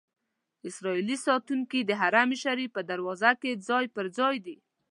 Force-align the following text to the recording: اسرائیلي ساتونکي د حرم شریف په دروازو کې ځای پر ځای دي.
اسرائیلي 0.69 1.17
ساتونکي 1.27 1.79
د 1.83 1.91
حرم 2.01 2.29
شریف 2.43 2.69
په 2.73 2.81
دروازو 2.89 3.31
کې 3.41 3.61
ځای 3.67 3.85
پر 3.95 4.05
ځای 4.17 4.35
دي. 4.45 4.57